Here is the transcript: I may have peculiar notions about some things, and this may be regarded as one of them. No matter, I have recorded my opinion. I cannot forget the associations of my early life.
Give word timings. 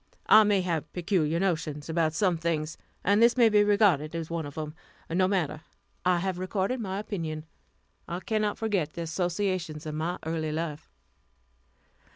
I 0.25 0.43
may 0.45 0.61
have 0.61 0.91
peculiar 0.93 1.39
notions 1.39 1.87
about 1.87 2.13
some 2.13 2.35
things, 2.35 2.75
and 3.03 3.21
this 3.21 3.37
may 3.37 3.49
be 3.49 3.63
regarded 3.63 4.15
as 4.15 4.31
one 4.31 4.47
of 4.47 4.55
them. 4.55 4.73
No 5.11 5.27
matter, 5.27 5.61
I 6.03 6.17
have 6.17 6.39
recorded 6.39 6.79
my 6.79 6.97
opinion. 6.97 7.45
I 8.07 8.19
cannot 8.21 8.57
forget 8.57 8.93
the 8.93 9.03
associations 9.03 9.85
of 9.85 9.93
my 9.93 10.17
early 10.25 10.51
life. 10.51 10.89